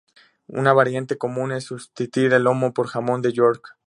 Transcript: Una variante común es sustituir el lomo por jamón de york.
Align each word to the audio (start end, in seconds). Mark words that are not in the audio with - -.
Una 0.47 0.73
variante 0.73 1.19
común 1.19 1.51
es 1.51 1.65
sustituir 1.65 2.33
el 2.33 2.45
lomo 2.45 2.73
por 2.73 2.87
jamón 2.87 3.21
de 3.21 3.33
york. 3.33 3.75